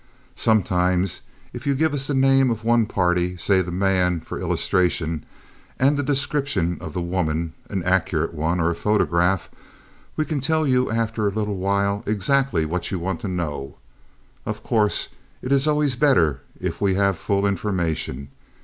[0.33, 1.21] Sometimes
[1.53, 6.79] if you give us the name of one party—say the man, for illustration—and the description
[6.81, 9.51] of the woman—an accurate one—or a photograph,
[10.15, 13.75] we can tell you after a little while exactly what you want to know.
[14.43, 15.09] Of course,
[15.43, 18.29] it's always better if we have full information.